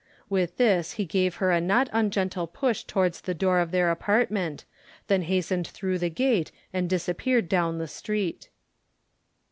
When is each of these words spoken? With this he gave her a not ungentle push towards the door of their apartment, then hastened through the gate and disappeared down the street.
With 0.29 0.57
this 0.57 0.93
he 0.93 1.05
gave 1.05 1.35
her 1.35 1.51
a 1.51 1.61
not 1.61 1.87
ungentle 1.93 2.47
push 2.47 2.83
towards 2.85 3.21
the 3.21 3.35
door 3.35 3.59
of 3.59 3.69
their 3.69 3.91
apartment, 3.91 4.65
then 5.05 5.21
hastened 5.21 5.67
through 5.67 5.99
the 5.99 6.09
gate 6.09 6.51
and 6.73 6.89
disappeared 6.89 7.47
down 7.47 7.77
the 7.77 7.87
street. 7.87 8.49